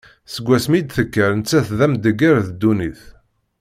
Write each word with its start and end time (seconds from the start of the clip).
Seg 0.33 0.45
wasmi 0.47 0.75
i 0.77 0.81
d-tekker, 0.81 1.29
nettat 1.37 1.67
d 1.77 1.79
amdegger 1.85 2.37
d 2.47 2.49
ddunit. 2.53 3.01